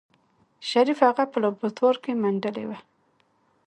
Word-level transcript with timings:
شريف 0.69 0.99
هغه 1.07 1.23
په 1.31 1.37
لابراتوار 1.43 1.95
کې 2.03 2.11
منډلې 2.21 2.65
وه. 2.69 2.79